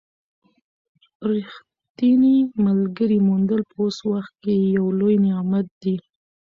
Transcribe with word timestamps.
د 1.17 1.19
ریښتیني 1.29 2.37
ملګري 2.65 3.19
موندل 3.27 3.61
په 3.69 3.75
اوس 3.83 3.97
وخت 4.11 4.33
کې 4.43 4.53
یو 4.77 4.85
لوی 4.99 5.15
نعمت 5.25 5.67
دی. 5.81 5.95